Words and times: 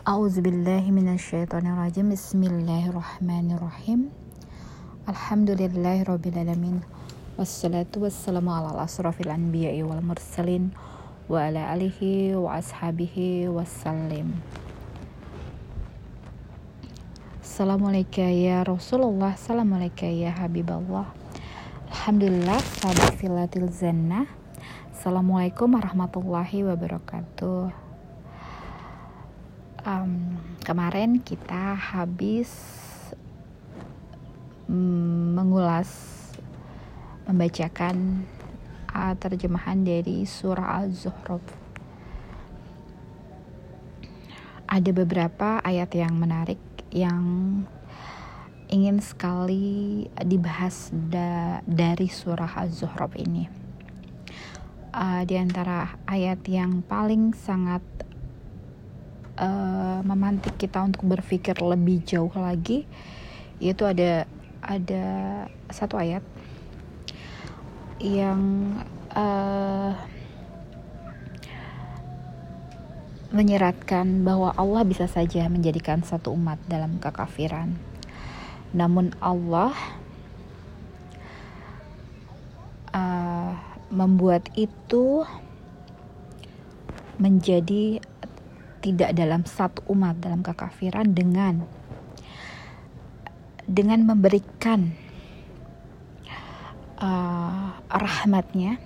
A'udzubillahiminasyaitonirrajim 0.00 2.16
Bismillahirrahmanirrahim. 2.16 4.08
Alhamdulillahirrabbilalamin 5.04 6.80
Wassalatu 7.36 8.08
wassalamu 8.08 8.48
ala 8.48 8.80
asrafil 8.80 9.28
anbiya'i 9.28 9.84
wal 9.84 10.00
mursalin 10.00 10.72
Wa 11.28 11.52
ala 11.52 11.76
alihi 11.76 12.32
wa 12.32 12.56
ashabihi 12.56 13.52
wassalim. 13.52 14.40
Assalamualaikum 17.44 18.24
ya 18.24 18.64
Rasulullah 18.64 19.36
Assalamualaikum 19.36 20.16
ya 20.16 20.32
Habiballah 20.32 21.12
Alhamdulillah 21.92 22.56
sahabat 22.56 23.20
filatil 23.20 23.68
zannah 23.68 24.24
Assalamualaikum 24.96 25.76
warahmatullahi 25.76 26.64
wabarakatuh 26.64 27.89
um, 29.84 30.36
kemarin 30.64 31.20
kita 31.20 31.76
habis 31.76 32.50
mengulas 34.70 35.90
membacakan 37.26 38.26
uh, 38.94 39.14
terjemahan 39.18 39.82
dari 39.82 40.22
surah 40.26 40.82
Al-Zukhruf. 40.82 41.42
Ada 44.70 44.90
beberapa 44.94 45.58
ayat 45.66 45.90
yang 45.98 46.14
menarik 46.14 46.62
yang 46.94 47.22
ingin 48.70 49.02
sekali 49.02 50.06
dibahas 50.22 50.94
da 50.94 51.58
dari 51.66 52.06
surah 52.06 52.66
Az-Zukhruf 52.66 53.18
ini. 53.18 53.50
Uh, 54.94 55.22
di 55.26 55.34
antara 55.38 55.98
ayat 56.06 56.42
yang 56.46 56.82
paling 56.86 57.34
sangat 57.34 57.82
uh, 59.40 59.98
memantik 60.04 60.60
kita 60.60 60.84
untuk 60.84 61.08
berpikir 61.08 61.56
lebih 61.58 62.04
jauh 62.04 62.30
lagi 62.36 62.84
yaitu 63.60 63.88
ada 63.88 64.28
ada 64.60 65.04
satu 65.72 65.96
ayat 65.96 66.24
yang 68.00 68.76
uh, 69.12 69.92
menyeratkan 73.30 74.26
bahwa 74.26 74.50
Allah 74.58 74.82
bisa 74.82 75.06
saja 75.06 75.46
menjadikan 75.46 76.02
satu 76.02 76.34
umat 76.34 76.58
dalam 76.66 76.98
kekafiran. 76.98 77.78
Namun 78.74 79.14
Allah 79.22 79.70
uh, 82.90 83.54
membuat 83.92 84.50
itu 84.58 85.22
menjadi 87.20 88.02
tidak 88.80 89.12
dalam 89.12 89.44
satu 89.44 89.84
umat 89.92 90.18
dalam 90.18 90.40
kekafiran 90.40 91.12
dengan 91.12 91.64
dengan 93.70 94.02
memberikan 94.02 94.90
uh, 96.98 97.70
rahmatnya 97.86 98.82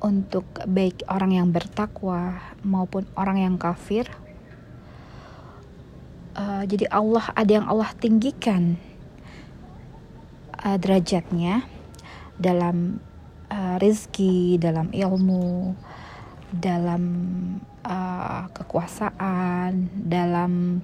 untuk 0.00 0.48
baik 0.64 1.04
orang 1.12 1.36
yang 1.36 1.48
bertakwa 1.52 2.40
maupun 2.64 3.04
orang 3.14 3.44
yang 3.44 3.56
kafir. 3.60 4.08
Uh, 6.32 6.64
jadi 6.64 6.88
Allah 6.88 7.28
ada 7.36 7.52
yang 7.52 7.66
Allah 7.68 7.92
tinggikan 8.00 8.80
uh, 10.64 10.80
derajatnya 10.80 11.68
dalam 12.40 13.04
uh, 13.52 13.76
rizki, 13.76 14.56
dalam 14.56 14.88
ilmu, 14.88 15.76
dalam 16.50 17.02
uh, 17.86 18.50
kekuasaan, 18.50 19.86
dalam 19.94 20.82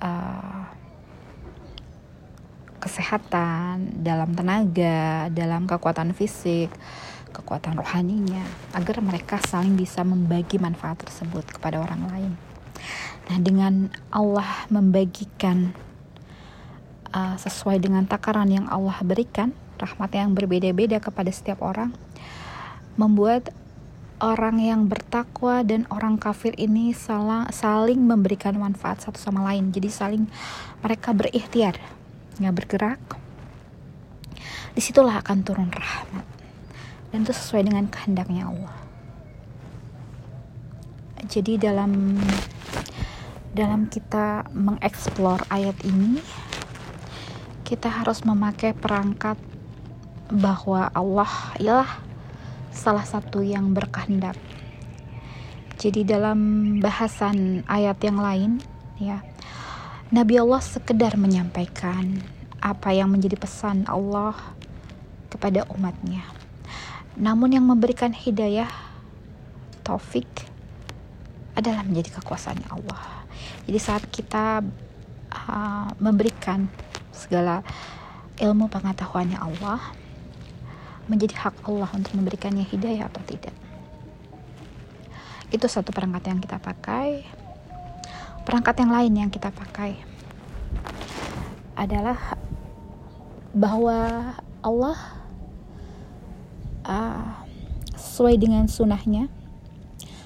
uh, 0.00 0.64
kesehatan, 2.82 4.02
dalam 4.02 4.34
tenaga, 4.34 5.30
dalam 5.32 5.64
kekuatan 5.70 6.12
fisik, 6.12 6.68
kekuatan 7.30 7.78
rohaninya, 7.78 8.42
agar 8.74 9.00
mereka 9.00 9.40
saling 9.40 9.78
bisa 9.78 10.02
membagi 10.04 10.58
manfaat 10.58 11.00
tersebut 11.00 11.46
kepada 11.46 11.80
orang 11.80 12.02
lain. 12.10 12.32
Nah, 13.30 13.38
dengan 13.38 13.88
Allah 14.10 14.66
membagikan 14.68 15.72
uh, 17.14 17.38
sesuai 17.38 17.78
dengan 17.78 18.04
takaran 18.04 18.50
yang 18.50 18.66
Allah 18.66 18.98
berikan, 19.06 19.54
rahmat 19.78 20.10
yang 20.18 20.34
berbeda-beda 20.34 20.98
kepada 20.98 21.30
setiap 21.30 21.62
orang, 21.62 21.94
membuat 22.98 23.54
orang 24.22 24.62
yang 24.62 24.86
bertakwa 24.86 25.66
dan 25.66 25.82
orang 25.90 26.14
kafir 26.14 26.54
ini 26.54 26.94
salah, 26.94 27.50
saling 27.50 27.98
memberikan 27.98 28.54
manfaat 28.54 29.02
satu 29.02 29.18
sama 29.18 29.42
lain. 29.50 29.74
Jadi 29.74 29.90
saling 29.90 30.24
mereka 30.78 31.10
berikhtiar, 31.10 31.82
nggak 32.38 32.54
bergerak. 32.54 33.02
Di 34.72 34.80
situlah 34.80 35.18
akan 35.18 35.38
turun 35.42 35.68
rahmat. 35.74 36.24
Dan 37.10 37.26
itu 37.26 37.34
sesuai 37.34 37.66
dengan 37.66 37.90
kehendaknya 37.90 38.48
Allah. 38.48 38.76
Jadi 41.26 41.58
dalam 41.60 42.16
dalam 43.52 43.90
kita 43.90 44.48
mengeksplor 44.54 45.44
ayat 45.52 45.76
ini, 45.84 46.22
kita 47.66 47.90
harus 47.90 48.24
memakai 48.24 48.72
perangkat 48.72 49.36
bahwa 50.32 50.88
Allah 50.96 51.28
ialah 51.60 52.11
salah 52.72 53.04
satu 53.04 53.44
yang 53.44 53.76
berkehendak. 53.76 54.34
Jadi 55.76 56.08
dalam 56.08 56.38
bahasan 56.80 57.66
ayat 57.68 57.98
yang 58.02 58.18
lain 58.18 58.50
ya 58.96 59.20
Nabi 60.12 60.36
Allah 60.36 60.60
sekedar 60.60 61.16
menyampaikan 61.16 62.20
apa 62.60 62.92
yang 62.92 63.08
menjadi 63.08 63.40
pesan 63.40 63.88
Allah 63.88 64.36
kepada 65.32 65.64
umatnya. 65.72 66.22
Namun 67.16 67.56
yang 67.56 67.64
memberikan 67.64 68.12
hidayah 68.12 68.68
taufik 69.80 70.28
adalah 71.56 71.84
menjadi 71.84 72.20
kekuasaan 72.20 72.60
Allah. 72.72 73.24
Jadi 73.64 73.78
saat 73.80 74.04
kita 74.08 74.60
uh, 75.32 75.88
memberikan 76.00 76.68
segala 77.12 77.60
ilmu 78.40 78.68
pengetahuannya 78.68 79.40
Allah, 79.40 79.80
menjadi 81.10 81.34
hak 81.48 81.66
Allah 81.66 81.90
untuk 81.94 82.14
memberikannya 82.14 82.62
hidayah 82.66 83.10
atau 83.10 83.22
tidak. 83.26 83.54
Itu 85.52 85.66
satu 85.68 85.92
perangkat 85.92 86.32
yang 86.32 86.40
kita 86.40 86.56
pakai. 86.62 87.26
Perangkat 88.42 88.74
yang 88.82 88.90
lain 88.90 89.12
yang 89.14 89.30
kita 89.30 89.54
pakai 89.54 89.94
adalah 91.78 92.36
bahwa 93.54 94.32
Allah 94.64 94.98
uh, 96.86 97.42
sesuai 97.94 98.34
dengan 98.40 98.66
sunnahnya, 98.66 99.30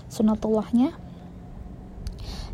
sunatullahnya. 0.09 0.97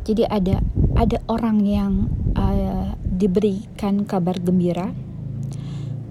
Jadi 0.02 0.26
ada 0.26 0.58
ada 0.98 1.18
orang 1.30 1.62
yang 1.62 2.10
uh, 2.34 2.98
diberikan 3.06 4.02
kabar 4.02 4.34
gembira 4.42 4.90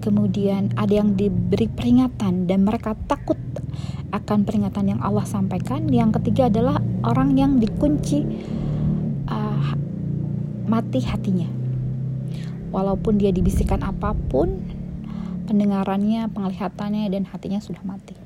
kemudian 0.02 0.74
ada 0.74 0.98
yang 0.98 1.14
diberi 1.14 1.70
peringatan 1.70 2.50
dan 2.50 2.66
mereka 2.66 2.98
takut 3.06 3.38
akan 4.12 4.44
peringatan 4.44 4.92
yang 4.92 5.00
Allah 5.00 5.24
sampaikan. 5.24 5.88
Yang 5.88 6.20
ketiga 6.20 6.50
adalah 6.50 6.82
orang 7.06 7.38
yang 7.38 7.56
dikunci 7.62 8.26
uh, 9.30 9.72
mati 10.66 11.00
hatinya. 11.06 11.48
Walaupun 12.74 13.22
dia 13.22 13.30
dibisikkan 13.30 13.80
apa 13.86 14.12
pun, 14.12 14.60
pendengarannya, 15.46 16.28
penglihatannya 16.32 17.08
dan 17.08 17.24
hatinya 17.30 17.60
sudah 17.62 17.80
mati. 17.86 18.16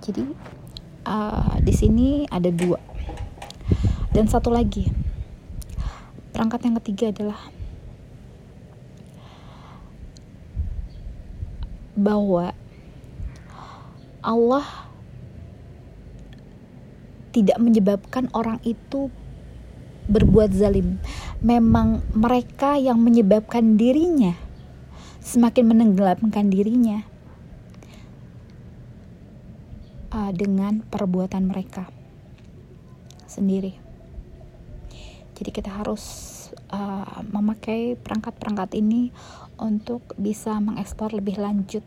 Jadi 0.00 0.24
uh, 1.06 1.54
di 1.60 1.74
sini 1.74 2.24
ada 2.26 2.48
dua. 2.50 2.80
Dan 4.10 4.26
satu 4.26 4.50
lagi, 4.50 4.90
perangkat 6.34 6.66
yang 6.66 6.74
ketiga 6.82 7.14
adalah 7.14 7.38
bahwa 12.00 12.56
Allah 14.24 14.66
tidak 17.30 17.60
menyebabkan 17.60 18.32
orang 18.32 18.58
itu 18.64 19.12
berbuat 20.10 20.50
zalim. 20.56 20.98
Memang 21.44 22.02
mereka 22.12 22.76
yang 22.80 22.98
menyebabkan 23.00 23.78
dirinya 23.78 24.34
semakin 25.20 25.68
menenggelamkan 25.68 26.48
dirinya 26.48 27.04
uh, 30.10 30.32
dengan 30.32 30.82
perbuatan 30.88 31.46
mereka 31.46 31.86
sendiri. 33.28 33.76
Jadi 35.38 35.50
kita 35.54 35.70
harus 35.72 36.02
uh, 36.72 37.22
memakai 37.30 37.96
perangkat-perangkat 37.98 38.76
ini 38.78 39.10
untuk 39.60 40.02
bisa 40.16 40.56
mengeksplor 40.58 41.14
lebih 41.14 41.40
lanjut 41.40 41.84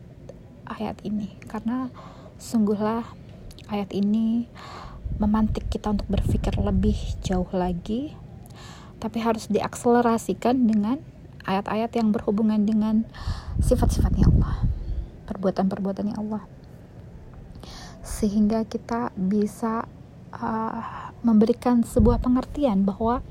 ayat 0.66 0.98
ini. 1.02 1.34
Karena 1.46 1.88
sungguhlah 2.40 3.04
ayat 3.70 3.90
ini 3.94 4.48
memantik 5.20 5.70
kita 5.70 5.94
untuk 5.94 6.08
berpikir 6.10 6.58
lebih 6.58 6.96
jauh 7.22 7.46
lagi 7.54 8.18
tapi 8.98 9.20
harus 9.20 9.52
diakselerasikan 9.52 10.64
dengan 10.64 10.96
ayat-ayat 11.44 11.92
yang 11.92 12.08
berhubungan 12.08 12.64
dengan 12.64 13.04
sifat-sifatnya 13.60 14.32
Allah 14.32 14.64
perbuatan-perbuatannya 15.28 16.16
Allah. 16.16 16.44
Sehingga 18.04 18.64
kita 18.68 19.12
bisa 19.16 19.88
uh, 20.32 20.80
memberikan 21.24 21.84
sebuah 21.84 22.20
pengertian 22.20 22.84
bahwa 22.84 23.24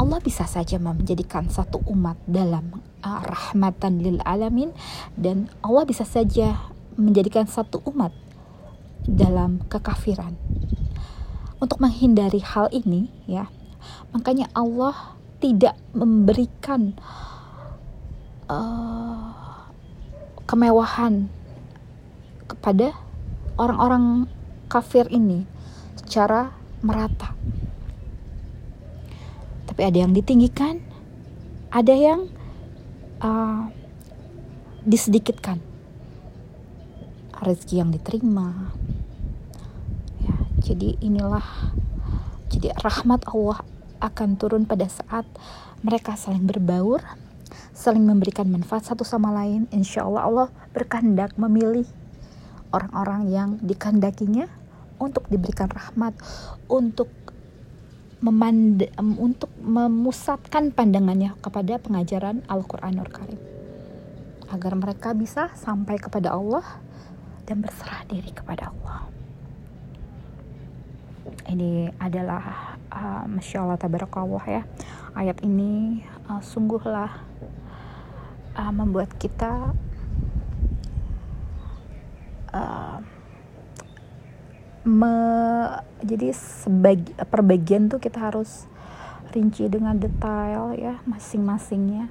Allah 0.00 0.16
bisa 0.24 0.48
saja 0.48 0.80
menjadikan 0.80 1.52
satu 1.52 1.84
umat 1.84 2.16
dalam 2.24 2.80
uh, 3.04 3.20
rahmatan 3.20 4.00
lil 4.00 4.16
alamin 4.24 4.72
dan 5.12 5.52
Allah 5.60 5.84
bisa 5.84 6.08
saja 6.08 6.56
menjadikan 6.96 7.44
satu 7.44 7.84
umat 7.84 8.08
dalam 9.04 9.60
kekafiran. 9.68 10.40
Untuk 11.60 11.84
menghindari 11.84 12.40
hal 12.40 12.72
ini 12.72 13.12
ya, 13.28 13.52
makanya 14.16 14.48
Allah 14.56 15.20
tidak 15.36 15.76
memberikan 15.92 16.96
uh, 18.48 19.68
kemewahan 20.48 21.28
kepada 22.48 22.96
orang-orang 23.60 24.24
kafir 24.72 25.04
ini 25.12 25.44
secara 26.00 26.56
merata. 26.80 27.36
Tapi 29.80 29.96
ada 29.96 30.04
yang 30.04 30.12
ditinggikan, 30.12 30.76
ada 31.72 31.96
yang 31.96 32.28
uh, 33.24 33.72
disedikitkan. 34.84 35.56
Rezeki 37.40 37.80
yang 37.80 37.88
diterima. 37.88 38.76
Ya, 40.20 40.36
jadi 40.60 41.00
inilah 41.00 41.72
jadi 42.52 42.76
rahmat 42.76 43.24
Allah 43.32 43.64
akan 44.04 44.36
turun 44.36 44.68
pada 44.68 44.84
saat 44.84 45.24
mereka 45.80 46.12
saling 46.12 46.44
berbaur, 46.44 47.00
saling 47.72 48.04
memberikan 48.04 48.52
manfaat 48.52 48.84
satu 48.84 49.00
sama 49.00 49.32
lain. 49.32 49.64
Insya 49.72 50.04
Allah 50.04 50.28
Allah 50.28 50.48
berkehendak 50.76 51.40
memilih 51.40 51.88
orang-orang 52.68 53.32
yang 53.32 53.50
dikehendakinya 53.64 54.44
untuk 55.00 55.24
diberikan 55.32 55.72
rahmat, 55.72 56.12
untuk 56.68 57.08
memand 58.20 58.84
untuk 59.16 59.48
memusatkan 59.64 60.76
pandangannya 60.76 61.32
kepada 61.40 61.80
pengajaran 61.80 62.44
Al-Qur'anul 62.46 63.08
Karim 63.08 63.40
agar 64.52 64.72
mereka 64.76 65.16
bisa 65.16 65.48
sampai 65.56 65.96
kepada 65.96 66.36
Allah 66.36 66.64
dan 67.48 67.64
berserah 67.64 68.04
diri 68.10 68.28
kepada 68.34 68.74
Allah. 68.74 69.08
Ini 71.50 71.90
adalah 71.98 72.76
uh, 72.90 73.24
Masya 73.26 73.62
Allah 73.62 73.78
Tabarakallah 73.78 74.44
ya 74.46 74.62
Ayat 75.10 75.42
ini 75.42 76.02
uh, 76.30 76.38
sungguhlah 76.38 77.10
uh, 78.54 78.72
membuat 78.74 79.10
kita 79.18 79.74
uh, 82.54 82.98
me, 84.84 85.14
jadi 86.00 86.32
sebagi, 86.32 87.12
perbagian 87.28 87.92
tuh 87.92 88.00
kita 88.00 88.32
harus 88.32 88.64
rinci 89.30 89.68
dengan 89.70 89.96
detail 90.00 90.74
ya 90.74 90.98
masing-masingnya. 91.06 92.08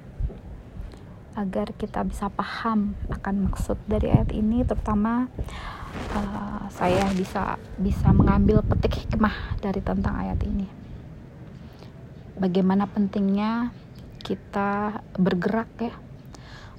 Agar 1.37 1.71
kita 1.77 2.03
bisa 2.03 2.27
paham 2.27 2.99
akan 3.07 3.49
maksud 3.49 3.79
dari 3.87 4.11
ayat 4.11 4.35
ini 4.35 4.67
terutama 4.67 5.31
uh, 6.13 6.67
saya 6.67 7.07
bisa 7.15 7.55
bisa 7.79 8.11
mengambil 8.11 8.59
petik 8.61 9.07
hikmah 9.07 9.55
dari 9.63 9.79
tentang 9.79 10.19
ayat 10.19 10.39
ini. 10.43 10.67
Bagaimana 12.39 12.87
pentingnya 12.87 13.71
kita 14.19 14.99
bergerak 15.15 15.71
ya 15.79 15.95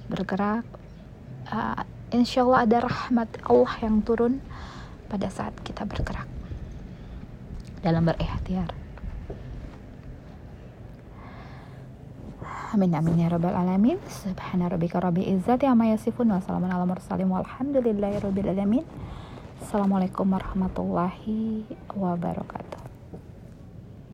bergerak 0.07 0.67
uh, 1.51 1.83
insya 2.11 2.43
Allah 2.43 2.67
ada 2.67 2.77
rahmat 2.85 3.29
Allah 3.47 3.73
yang 3.81 4.03
turun 4.03 4.43
pada 5.11 5.27
saat 5.27 5.51
kita 5.67 5.83
bergerak 5.83 6.23
dalam 7.83 8.07
berikhtiar. 8.07 8.71
Amin 12.71 12.95
amin 12.95 13.19
ya 13.19 13.27
rabbal 13.27 13.51
alamin. 13.51 13.99
Subhana 14.07 14.71
rabbika 14.71 15.03
rabbi 15.03 15.27
izzati 15.27 15.67
amma 15.67 15.91
yasifun 15.91 16.31
Wassalamu 16.31 16.71
ala 16.71 16.87
mursalim 16.87 17.27
Walhamdulillahi 17.27 18.23
rabbil 18.23 18.47
alamin. 18.47 18.87
Assalamualaikum 19.59 20.25
warahmatullahi 20.25 21.67
wabarakatuh 21.93 22.80